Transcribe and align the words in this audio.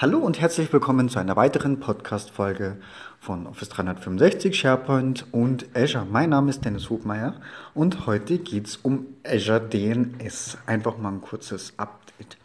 Hallo 0.00 0.18
und 0.18 0.40
herzlich 0.40 0.72
willkommen 0.72 1.08
zu 1.08 1.18
einer 1.18 1.34
weiteren 1.34 1.80
Podcast-Folge 1.80 2.76
von 3.18 3.48
Office 3.48 3.68
365, 3.70 4.56
SharePoint 4.56 5.26
und 5.32 5.66
Azure. 5.74 6.06
Mein 6.08 6.30
Name 6.30 6.50
ist 6.50 6.64
Dennis 6.64 6.88
Hubmeier 6.88 7.34
und 7.74 8.06
heute 8.06 8.38
geht 8.38 8.68
es 8.68 8.76
um 8.76 9.06
Azure 9.26 9.60
DNS. 9.60 10.56
Einfach 10.66 10.98
mal 10.98 11.14
ein 11.14 11.20
kurzes 11.20 11.72
Update. 11.78 12.36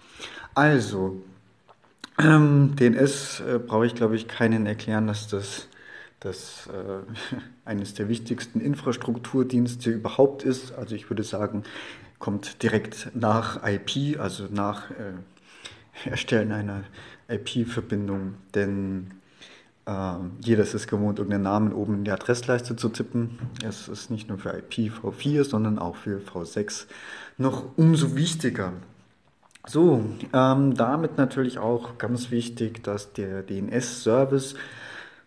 Also, 0.56 1.22
ähm, 2.18 2.76
DNS 2.76 3.42
äh, 3.42 3.60
brauche 3.60 3.86
ich 3.86 3.94
glaube 3.94 4.16
ich 4.16 4.28
keinen 4.28 4.66
erklären, 4.66 5.06
dass 5.06 5.28
das, 5.28 5.68
das 6.22 6.68
äh, 6.74 7.36
eines 7.66 7.94
der 7.94 8.10
wichtigsten 8.10 8.62
Infrastrukturdienste 8.62 9.92
überhaupt 9.92 10.42
ist. 10.42 10.74
Also 10.74 10.96
ich 10.96 11.08
würde 11.12 11.22
sagen, 11.22 11.62
kommt 12.18 12.64
direkt 12.64 13.12
nach 13.14 13.60
IP, 13.64 14.20
also 14.20 14.48
nach 14.50 14.90
äh, 14.90 15.14
Erstellen 16.06 16.52
einer 16.52 16.84
IP-Verbindung, 17.28 18.36
denn 18.54 19.12
äh, 19.86 20.16
jeder 20.42 20.64
ist 20.64 20.74
es 20.74 20.88
gewohnt, 20.88 21.20
irgendeinen 21.20 21.44
Namen 21.44 21.74
oben 21.74 21.96
in 21.96 22.04
die 22.04 22.12
Adressleiste 22.12 22.76
zu 22.76 22.90
tippen. 22.90 23.40
Es 23.66 23.88
ist 23.88 24.10
nicht 24.10 24.30
nur 24.30 24.38
für 24.38 24.54
IPv4, 24.56 25.44
sondern 25.44 25.80
auch 25.80 25.96
für 25.96 26.20
V6 26.20 26.86
noch 27.38 27.66
umso 27.78 28.16
wichtiger. 28.16 28.74
So, 29.66 30.04
ähm, 30.34 30.76
damit 30.76 31.18
natürlich 31.18 31.58
auch 31.58 31.98
ganz 31.98 32.32
wichtig, 32.32 32.84
dass 32.84 33.14
der 33.14 33.44
DNS-Service 33.44 34.56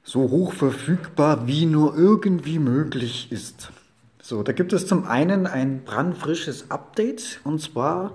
so 0.03 0.31
hoch 0.31 0.53
verfügbar 0.53 1.47
wie 1.47 1.67
nur 1.67 1.97
irgendwie 1.97 2.59
möglich 2.59 3.33
ist. 3.33 3.73
So, 4.21 4.43
da 4.43 4.53
gibt 4.53 4.73
es 4.73 4.87
zum 4.87 5.07
einen 5.07 5.47
ein 5.47 5.85
brandfrisches 5.85 6.71
Update 6.71 7.41
und 7.45 7.61
zwar 7.61 8.15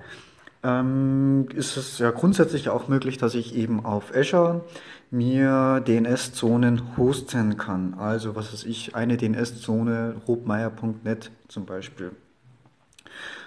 ähm, 0.64 1.48
ist 1.56 1.78
es 1.78 1.98
ja 2.00 2.12
grundsätzlich 2.12 2.70
auch 2.70 2.88
möglich, 2.88 3.18
dass 3.18 3.36
ich 3.36 3.56
eben 3.56 3.84
auf 3.86 4.16
Azure 4.16 4.62
mir 5.10 5.82
DNS-Zonen 5.86 6.98
hosten 6.98 7.58
kann. 7.58 7.96
Also 7.96 8.36
was 8.36 8.54
weiß 8.54 8.66
ich, 8.66 8.96
eine 8.96 9.18
DNS-Zone, 9.18 10.22
robmeier.net 10.28 11.32
zum 11.48 11.66
Beispiel. 11.66 12.12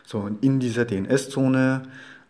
So, 0.05 0.19
und 0.19 0.45
in 0.45 0.61
dieser 0.61 0.85
DNS-Zone, 0.85 1.83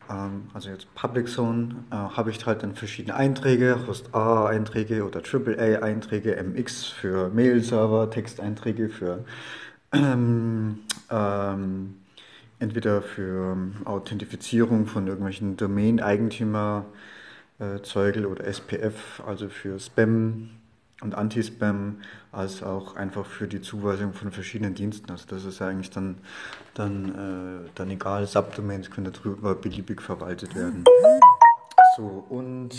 ähm, 0.09 0.45
also 0.53 0.71
jetzt 0.71 0.95
Public 0.95 1.29
Zone, 1.29 1.77
äh, 1.91 1.95
habe 1.95 2.31
ich 2.31 2.45
halt 2.47 2.63
dann 2.63 2.75
verschiedene 2.75 3.17
Einträge, 3.17 3.87
Host 3.87 4.15
A-Einträge 4.15 5.05
oder 5.05 5.21
AAA-Einträge, 5.21 6.37
MX 6.43 6.85
für 6.85 7.31
Mail-Server, 7.31 8.11
Texteinträge 8.11 8.89
für 8.91 9.25
ähm, 9.93 10.79
ähm, 11.11 11.97
entweder 12.65 13.03
für 13.03 13.53
ähm, 13.53 13.75
Authentifizierung 13.84 14.87
von 14.87 15.07
irgendwelchen 15.07 15.57
Domain-Eigentümer-Zeugel 15.57 18.27
oder 18.27 18.45
SPF, 18.45 19.23
also 19.25 19.48
für 19.48 19.79
Spam 19.79 20.51
und 21.03 21.15
Anti-Spam, 21.15 22.01
als 22.33 22.62
auch 22.62 22.97
einfach 22.97 23.27
für 23.27 23.47
die 23.47 23.61
Zuweisung 23.61 24.15
von 24.15 24.33
verschiedenen 24.33 24.75
Diensten. 24.75 25.11
Also 25.11 25.27
das 25.29 25.45
ist 25.45 25.62
eigentlich 25.62 25.91
dann, 25.91 26.17
dann, 26.73 27.67
äh, 27.67 27.69
dann 27.75 27.91
egal, 27.91 28.27
Subdomains 28.27 28.91
können 28.91 29.12
darüber 29.12 29.55
beliebig 29.55 30.01
verwaltet 30.01 30.57
werden. 30.57 30.85
So, 31.97 32.25
und 32.29 32.70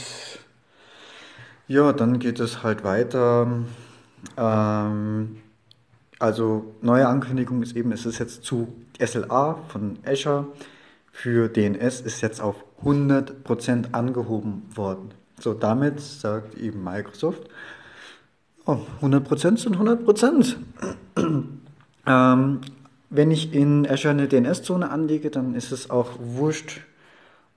ja, 1.67 1.93
dann 1.93 2.19
geht 2.19 2.39
es 2.39 2.61
halt 2.63 2.83
weiter. 2.83 3.47
Ähm, 4.37 5.37
also 6.19 6.75
neue 6.81 7.07
Ankündigung 7.07 7.61
ist 7.61 7.75
eben, 7.75 7.91
es 7.91 8.05
ist 8.05 8.19
jetzt 8.19 8.43
zu 8.43 8.67
SLA 8.99 9.59
von 9.67 9.99
Azure 10.05 10.47
für 11.11 11.47
DNS 11.47 12.01
ist 12.01 12.21
jetzt 12.21 12.41
auf 12.41 12.57
100% 12.83 13.93
angehoben 13.93 14.63
worden. 14.75 15.11
So, 15.39 15.53
damit 15.53 16.01
sagt 16.01 16.57
eben 16.57 16.83
Microsoft, 16.83 17.49
oh, 18.65 18.79
100% 19.01 19.57
sind 19.57 19.77
100%. 19.77 20.55
ähm, 22.05 22.61
wenn 23.09 23.31
ich 23.31 23.53
in 23.53 23.87
Azure 23.89 24.13
eine 24.13 24.27
DNS-Zone 24.27 24.89
anlege, 24.91 25.31
dann 25.31 25.55
ist 25.55 25.71
es 25.71 25.89
auch 25.89 26.11
wurscht, 26.19 26.81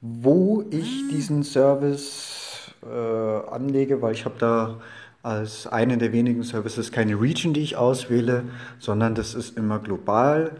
wo 0.00 0.64
ich 0.70 1.08
diesen 1.08 1.42
Service 1.42 2.72
äh, 2.82 3.50
anlege, 3.50 4.00
weil 4.02 4.14
ich 4.14 4.24
habe 4.24 4.36
da 4.38 4.80
als 5.22 5.66
eine 5.66 5.98
der 5.98 6.12
wenigen 6.12 6.42
Services 6.42 6.92
keine 6.92 7.20
Region, 7.20 7.52
die 7.52 7.60
ich 7.60 7.76
auswähle, 7.76 8.44
sondern 8.78 9.14
das 9.14 9.34
ist 9.34 9.56
immer 9.56 9.78
global 9.78 10.52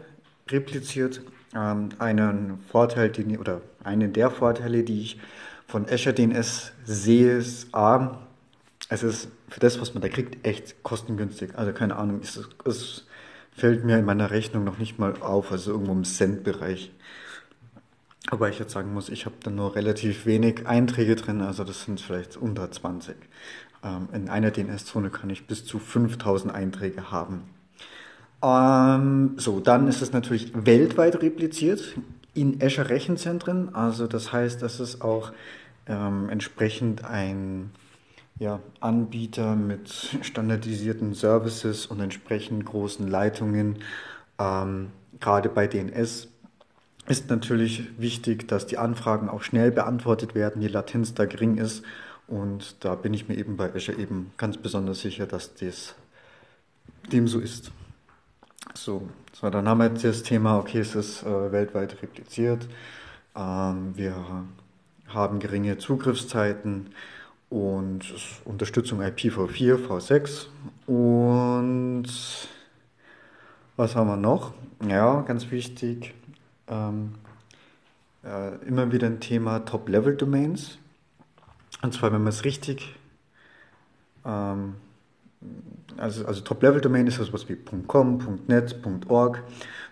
repliziert. 0.49 1.21
Ähm, 1.55 1.89
einen 1.97 2.59
Vorteil, 2.69 3.09
den, 3.09 3.37
oder 3.37 3.61
einen 3.83 4.13
der 4.13 4.29
Vorteile, 4.29 4.83
die 4.83 5.01
ich 5.01 5.19
von 5.67 5.87
Azure 5.89 6.13
DNS 6.13 6.73
sehe, 6.85 7.37
ist 7.37 7.73
A, 7.73 8.19
es 8.89 9.03
ist 9.03 9.29
für 9.49 9.59
das, 9.59 9.79
was 9.79 9.93
man 9.93 10.01
da 10.01 10.09
kriegt, 10.09 10.45
echt 10.45 10.83
kostengünstig. 10.83 11.51
Also 11.55 11.73
keine 11.73 11.95
Ahnung, 11.95 12.21
es, 12.21 12.39
es 12.65 13.05
fällt 13.51 13.85
mir 13.85 13.97
in 13.97 14.05
meiner 14.05 14.31
Rechnung 14.31 14.63
noch 14.63 14.77
nicht 14.77 14.99
mal 14.99 15.13
auf, 15.21 15.51
also 15.51 15.71
irgendwo 15.71 15.93
im 15.93 16.03
Cent-Bereich. 16.03 16.91
Aber 18.31 18.49
ich 18.49 18.59
jetzt 18.59 18.73
sagen 18.73 18.93
muss, 18.93 19.09
ich 19.09 19.25
habe 19.25 19.35
da 19.43 19.49
nur 19.49 19.75
relativ 19.75 20.25
wenig 20.25 20.67
Einträge 20.67 21.15
drin, 21.15 21.41
also 21.41 21.63
das 21.63 21.83
sind 21.83 21.99
vielleicht 21.99 22.37
unter 22.37 22.69
20. 22.69 23.15
Ähm, 23.83 24.09
in 24.13 24.29
einer 24.29 24.51
DNS-Zone 24.51 25.09
kann 25.09 25.29
ich 25.29 25.47
bis 25.47 25.65
zu 25.65 25.79
5000 25.79 26.53
Einträge 26.53 27.11
haben. 27.11 27.43
Ähm, 28.41 29.33
so, 29.37 29.59
dann 29.59 29.87
ist 29.87 30.01
es 30.01 30.13
natürlich 30.13 30.51
weltweit 30.53 31.21
repliziert 31.21 31.95
in 32.33 32.61
Azure 32.61 32.89
Rechenzentren. 32.89 33.75
Also 33.75 34.07
das 34.07 34.31
heißt, 34.31 34.61
dass 34.61 34.79
es 34.79 35.01
auch 35.01 35.31
ähm, 35.87 36.29
entsprechend 36.29 37.03
ein 37.03 37.71
ja, 38.37 38.61
Anbieter 38.79 39.55
mit 39.55 39.89
standardisierten 40.21 41.13
Services 41.13 41.85
und 41.85 41.99
entsprechend 41.99 42.65
großen 42.65 43.07
Leitungen. 43.07 43.79
Ähm, 44.39 44.91
gerade 45.19 45.49
bei 45.49 45.67
DNS 45.67 46.29
ist 47.07 47.29
natürlich 47.29 47.99
wichtig, 47.99 48.47
dass 48.47 48.67
die 48.67 48.77
Anfragen 48.77 49.27
auch 49.27 49.41
schnell 49.41 49.71
beantwortet 49.71 50.35
werden, 50.35 50.61
die 50.61 50.67
Latenz 50.67 51.13
da 51.13 51.25
gering 51.25 51.57
ist. 51.57 51.83
Und 52.29 52.75
da 52.81 52.95
bin 52.95 53.13
ich 53.13 53.27
mir 53.27 53.35
eben 53.35 53.57
bei 53.57 53.73
Azure 53.73 53.97
eben 53.97 54.31
ganz 54.37 54.57
besonders 54.57 55.01
sicher, 55.01 55.25
dass 55.25 55.55
das 55.55 55.95
dem 57.11 57.27
so 57.27 57.39
ist. 57.39 57.71
So, 58.75 59.09
so 59.33 59.49
dann 59.49 59.67
haben 59.67 59.79
wir 59.79 59.87
jetzt 59.87 60.03
das 60.03 60.21
Thema, 60.21 60.59
okay, 60.59 60.79
es 60.79 60.93
ist 60.93 61.23
äh, 61.23 61.51
weltweit 61.51 62.01
repliziert. 62.03 62.67
Ähm, 63.35 63.93
wir 63.95 64.45
haben 65.07 65.39
geringe 65.39 65.77
Zugriffszeiten 65.79 66.91
und 67.49 68.13
Unterstützung 68.45 69.01
IPv4, 69.01 69.87
V6 69.87 70.45
und 70.85 72.07
was 73.75 73.95
haben 73.95 74.07
wir 74.07 74.17
noch? 74.17 74.53
Ja, 74.87 75.21
ganz 75.21 75.49
wichtig, 75.49 76.13
ähm, 76.67 77.15
äh, 78.23 78.55
immer 78.67 78.91
wieder 78.91 79.07
ein 79.07 79.19
Thema 79.19 79.59
Top-Level-Domains. 79.59 80.77
Und 81.81 81.93
zwar, 81.93 82.11
wenn 82.11 82.23
man 82.23 82.29
es 82.29 82.43
richtig 82.45 82.95
ähm, 84.25 84.75
also, 85.97 86.25
also 86.25 86.41
Top-Level-Domain 86.41 87.07
ist 87.07 87.19
das 87.19 87.31
was 87.31 87.47
wie 87.47 87.57
.com, 87.87 88.39
.net, 88.47 88.75
.org. 89.07 89.43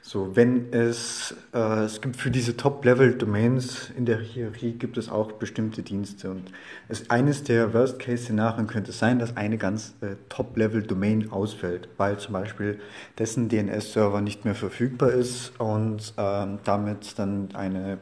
So, 0.01 0.35
wenn 0.35 0.71
es, 0.71 1.35
äh, 1.53 1.83
es 1.85 2.01
gibt 2.01 2.17
für 2.17 2.31
diese 2.31 2.55
Top-Level-Domains 2.55 3.91
in 3.97 4.05
der 4.05 4.19
Hierarchie 4.19 4.73
gibt 4.73 4.97
es 4.97 5.09
auch 5.09 5.33
bestimmte 5.33 5.83
Dienste 5.83 6.31
und 6.31 6.51
es, 6.87 7.09
eines 7.09 7.43
der 7.43 7.73
Worst-Case-Szenarien 7.73 8.67
könnte 8.67 8.91
sein, 8.91 9.19
dass 9.19 9.35
eine 9.35 9.57
ganz 9.57 9.95
äh, 10.01 10.15
Top-Level-Domain 10.29 11.31
ausfällt, 11.31 11.89
weil 11.97 12.17
zum 12.19 12.33
Beispiel 12.33 12.79
dessen 13.17 13.49
DNS-Server 13.49 14.21
nicht 14.21 14.45
mehr 14.45 14.55
verfügbar 14.55 15.11
ist 15.11 15.59
und 15.59 16.13
ähm, 16.17 16.59
damit 16.63 17.17
dann 17.17 17.49
eine 17.53 17.97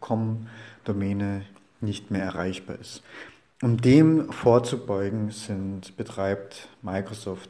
.com-Domäne 0.00 1.42
nicht 1.80 2.10
mehr 2.10 2.22
erreichbar 2.22 2.76
ist. 2.80 3.02
Um 3.62 3.80
dem 3.80 4.30
vorzubeugen, 4.32 5.30
sind, 5.30 5.96
betreibt 5.96 6.68
Microsoft, 6.82 7.48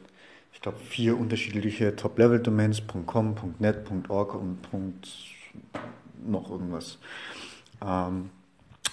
ich 0.52 0.60
glaube, 0.60 0.78
vier 0.78 1.18
unterschiedliche 1.18 1.96
Top-Level-Domains, 1.96 2.82
.com, 3.06 3.34
.net, 3.58 3.84
.org 4.08 4.34
und 4.34 5.08
noch 6.24 6.50
irgendwas. 6.50 6.98
Ähm, 7.84 8.30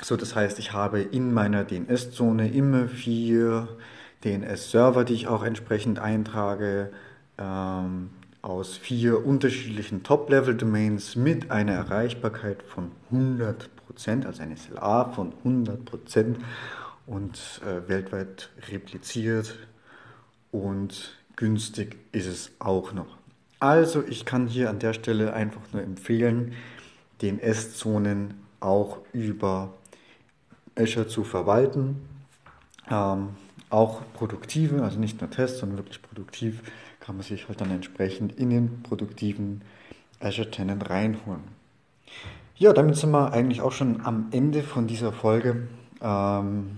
so, 0.02 0.18
das 0.18 0.36
heißt, 0.36 0.60
ich 0.60 0.74
habe 0.74 1.02
in 1.02 1.34
meiner 1.34 1.64
DNS-Zone 1.64 2.52
immer 2.52 2.88
vier 2.88 3.68
DNS-Server, 4.24 5.04
die 5.04 5.14
ich 5.14 5.28
auch 5.28 5.44
entsprechend 5.44 6.00
eintrage, 6.00 6.92
ähm, 7.38 8.10
aus 8.44 8.76
vier 8.76 9.26
unterschiedlichen 9.26 10.04
Top-Level-Domains 10.04 11.16
mit 11.16 11.50
einer 11.50 11.72
Erreichbarkeit 11.72 12.62
von 12.62 12.92
100%, 13.12 14.26
also 14.26 14.44
eine 14.44 14.58
SLA 14.58 15.06
von 15.06 15.34
100% 15.46 16.36
und 17.08 17.62
äh, 17.66 17.88
weltweit 17.88 18.50
repliziert 18.70 19.58
und 20.52 21.18
günstig 21.38 21.96
ist 22.12 22.28
es 22.28 22.52
auch 22.60 22.92
noch. 22.92 23.18
Also 23.60 24.04
ich 24.06 24.26
kann 24.26 24.48
hier 24.48 24.70
an 24.70 24.80
der 24.80 24.92
Stelle 24.92 25.34
einfach 25.34 25.62
nur 25.72 25.82
empfehlen, 25.82 26.54
DNS-Zonen 27.22 28.34
auch 28.60 29.00
über 29.14 29.74
Azure 30.76 31.08
zu 31.08 31.24
verwalten. 31.24 32.02
Ähm, 32.92 33.30
auch 33.70 34.02
produktive, 34.14 34.84
also 34.84 35.00
nicht 35.00 35.22
nur 35.22 35.30
Tests, 35.30 35.60
sondern 35.60 35.80
wirklich 35.80 36.02
produktiv, 36.02 36.62
kann 37.04 37.18
man 37.18 37.24
sich 37.24 37.50
halt 37.50 37.60
dann 37.60 37.70
entsprechend 37.70 38.40
in 38.40 38.50
den 38.50 38.82
produktiven 38.82 39.62
Azure 40.22 40.50
Tenant 40.50 40.90
reinholen. 40.90 41.44
Ja, 42.56 42.72
damit 42.72 42.96
sind 42.96 43.12
wir 43.12 43.34
eigentlich 43.34 43.62
auch 43.62 43.74
schon 43.74 44.06
am 44.06 44.28
Ende 44.32 44.64
von 44.64 44.88
dieser 44.88 45.12
Folge. 45.12 45.68
Ähm, 46.02 46.78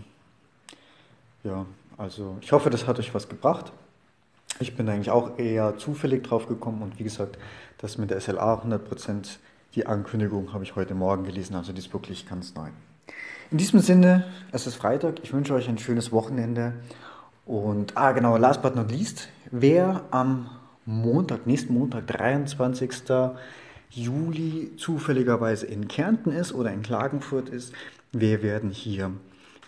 ja, 1.43 1.67
also 1.97 2.37
ich 2.41 2.51
hoffe, 2.51 2.71
das 2.71 2.87
hat 2.87 2.97
euch 2.97 3.13
was 3.13 3.29
gebracht. 3.29 3.71
Ich 4.59 4.75
bin 4.75 4.89
eigentlich 4.89 5.11
auch 5.11 5.37
eher 5.37 5.77
zufällig 5.77 6.23
drauf 6.23 6.47
gekommen 6.47 6.81
und 6.81 6.97
wie 6.97 7.03
gesagt, 7.03 7.37
das 7.77 7.99
mit 7.99 8.09
der 8.09 8.19
SLA 8.19 8.63
100%, 8.63 9.37
die 9.75 9.85
Ankündigung 9.85 10.53
habe 10.53 10.63
ich 10.63 10.75
heute 10.75 10.95
Morgen 10.95 11.25
gelesen, 11.25 11.55
also 11.55 11.71
die 11.71 11.79
ist 11.79 11.93
wirklich 11.93 12.27
ganz 12.27 12.55
neu. 12.55 12.69
In 13.51 13.59
diesem 13.59 13.79
Sinne, 13.79 14.25
es 14.51 14.65
ist 14.65 14.75
Freitag, 14.75 15.19
ich 15.21 15.33
wünsche 15.33 15.53
euch 15.53 15.69
ein 15.69 15.77
schönes 15.77 16.11
Wochenende 16.11 16.73
und, 17.45 17.95
ah 17.95 18.11
genau, 18.11 18.37
last 18.37 18.61
but 18.61 18.75
not 18.75 18.91
least, 18.91 19.29
wer 19.51 20.03
am 20.11 20.49
Montag, 20.85 21.45
nächsten 21.47 21.73
Montag, 21.73 22.07
23. 22.07 22.91
Juli 23.89 24.71
zufälligerweise 24.77 25.65
in 25.67 25.87
Kärnten 25.87 26.31
ist 26.31 26.53
oder 26.53 26.71
in 26.71 26.81
Klagenfurt 26.81 27.49
ist, 27.49 27.73
wir 28.11 28.41
werden 28.41 28.71
hier 28.71 29.11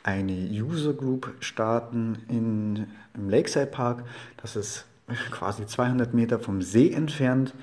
eine 0.03 0.33
User 0.33 0.93
Group 0.93 1.33
starten 1.39 2.17
in, 2.29 2.87
im 3.13 3.29
Lakeside 3.29 3.67
Park. 3.67 4.03
Das 4.41 4.55
ist 4.55 4.85
quasi 5.31 5.65
200 5.65 6.13
Meter 6.13 6.39
vom 6.39 6.61
See 6.61 6.91
entfernt. 6.91 7.53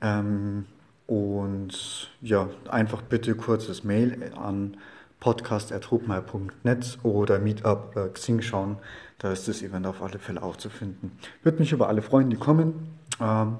Ähm, 0.00 0.66
und 1.06 2.10
ja, 2.22 2.48
einfach 2.68 3.02
bitte 3.02 3.34
kurzes 3.34 3.84
Mail 3.84 4.32
an 4.36 4.76
podcast.hubmeier.net 5.24 6.98
oder 7.02 7.38
Meetup 7.38 7.92
oder 7.92 8.10
Xing 8.10 8.42
schauen. 8.42 8.76
Da 9.16 9.32
ist 9.32 9.48
das 9.48 9.62
Event 9.62 9.86
auf 9.86 10.02
alle 10.02 10.18
Fälle 10.18 10.42
auch 10.42 10.56
zu 10.56 10.68
finden. 10.68 11.12
Würde 11.42 11.60
mich 11.60 11.72
über 11.72 11.88
alle 11.88 12.02
freuen, 12.02 12.28
die 12.28 12.36
kommen. 12.36 12.90
Ähm, 13.22 13.56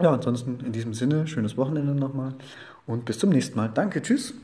ja, 0.00 0.12
ansonsten 0.12 0.58
in 0.58 0.72
diesem 0.72 0.94
Sinne, 0.94 1.28
schönes 1.28 1.56
Wochenende 1.56 1.94
nochmal 1.94 2.34
und 2.86 3.04
bis 3.04 3.20
zum 3.20 3.30
nächsten 3.30 3.56
Mal. 3.56 3.70
Danke, 3.72 4.02
tschüss. 4.02 4.34